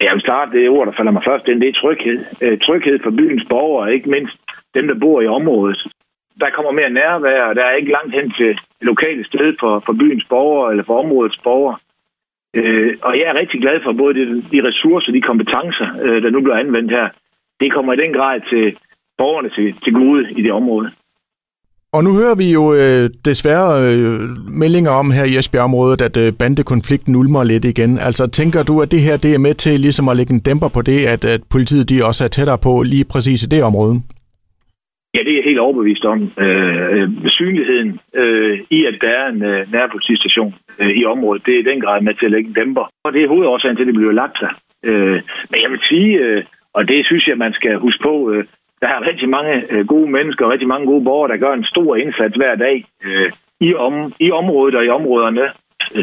[0.00, 2.18] Jeg vil starte det ord, der falder mig først ind, det er tryghed.
[2.40, 4.36] Øh, tryghed for byens borgere, ikke mindst
[4.74, 5.86] dem, der bor i området.
[6.40, 9.92] Der kommer mere nærvær, og der er ikke langt hen til lokale sted for, for
[9.92, 11.76] byens borgere eller for områdets borgere.
[12.54, 16.30] Øh, og jeg er rigtig glad for både de, de ressourcer, de kompetencer, øh, der
[16.30, 17.08] nu bliver anvendt her.
[17.60, 18.76] Det kommer i den grad til
[19.18, 20.90] borgerne til, til gode i det område.
[21.92, 24.20] Og nu hører vi jo øh, desværre øh,
[24.62, 27.98] meldinger om her i Esbjerg-området, at øh, bandekonflikten ulmer lidt igen.
[27.98, 30.68] Altså tænker du, at det her det er med til ligesom at lægge en dæmper
[30.68, 33.94] på det, at, at politiet de også er tættere på lige præcis i det område?
[35.14, 36.30] Ja, det er helt overbevist om.
[36.38, 41.54] Øh, øh, synligheden øh, i, at der er en øh, nærpolitistation øh, i området, det
[41.54, 42.86] er i den grad med til at lægge en dæmper.
[43.04, 44.50] Og det er hovedårsagen til, at det bliver lagt sig.
[44.84, 45.18] Øh,
[45.50, 48.44] men jeg vil sige, øh, og det synes jeg, man skal huske på, øh,
[48.80, 51.64] der er rigtig mange øh, gode mennesker og rigtig mange gode borgere, der gør en
[51.64, 55.46] stor indsats hver dag øh, i, om, i området og i områderne.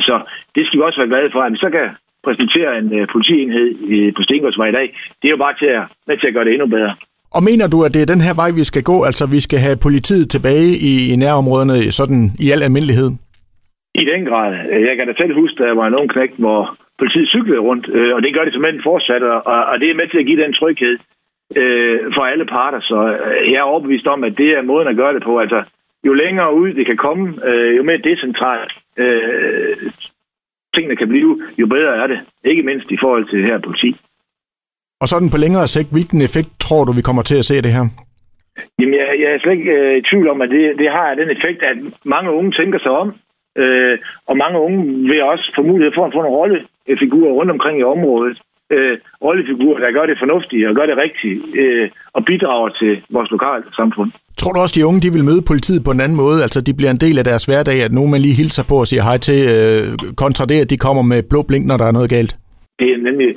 [0.08, 0.16] Så
[0.56, 1.88] det skal vi også være glade for, at vi så kan
[2.24, 4.88] præsentere en øh, politienhed i, på Stengårdsvej i dag.
[5.22, 6.96] Det er jo bare til at, med til at gøre det endnu bedre.
[7.38, 9.04] Og mener du, at det er den her vej, vi skal gå?
[9.10, 13.10] Altså, vi skal have politiet tilbage i, i nærområderne sådan i al almindelighed?
[14.02, 14.52] I den grad.
[14.90, 18.16] Jeg kan da selv huske, at der var nogen knægt, hvor politiet cyklede rundt, øh,
[18.16, 20.54] og det gør det simpelthen fortsat, og, og det er med til at give den
[20.54, 20.98] tryghed,
[21.56, 22.82] øh, for alle parter.
[22.82, 25.40] Så øh, jeg er overbevist om, at det er måden at gøre det på.
[25.40, 25.64] Altså,
[26.08, 29.92] jo længere ud det kan komme, øh, jo mere decentralt øh,
[30.76, 32.20] tingene kan blive, jo bedre er det.
[32.44, 33.96] Ikke mindst i forhold til det her politi.
[35.02, 37.74] Og sådan på længere sigt, hvilken effekt tror du, vi kommer til at se det
[37.78, 37.86] her?
[38.80, 41.30] Jamen, jeg, jeg er slet ikke øh, i tvivl om, at det, det har den
[41.36, 43.08] effekt, at mange unge tænker sig om,
[43.58, 47.80] øh, og mange unge vil også få mulighed for at få nogle rollefigurer rundt omkring
[47.80, 48.38] i området
[48.72, 53.32] øh, rollefigurer, der gør det fornuftige og gør det rigtige øh, og bidrager til vores
[53.32, 54.12] lokale samfund.
[54.38, 56.44] Tror du også, de unge de vil møde politiet på en anden måde?
[56.46, 58.88] Altså, de bliver en del af deres hverdag, at nogen man lige hilser på og
[58.88, 61.92] siger hej til, øh, kontra det, at de kommer med blå blink, når der er
[61.98, 62.36] noget galt?
[62.80, 63.30] Det er nemlig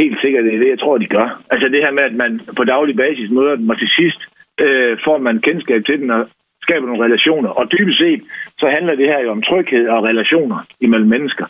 [0.00, 1.42] helt sikkert det, jeg tror, de gør.
[1.50, 4.20] Altså det her med, at man på daglig basis møder dem, og til sidst
[4.60, 6.22] øh, får man kendskab til den og
[6.62, 7.48] skaber nogle relationer.
[7.48, 8.22] Og dybest set,
[8.58, 11.46] så handler det her jo om tryghed og relationer imellem mennesker.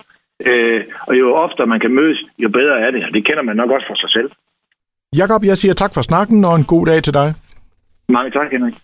[0.46, 3.02] Øh, og jo oftere man kan mødes, jo bedre er det.
[3.14, 4.30] Det kender man nok også for sig selv.
[5.16, 7.34] Jakob, jeg siger tak for snakken, og en god dag til dig.
[8.08, 8.74] Mange tak, Henrik.